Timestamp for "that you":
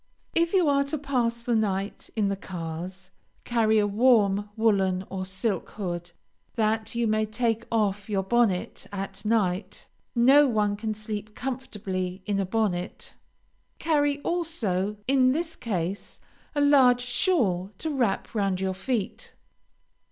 6.55-7.05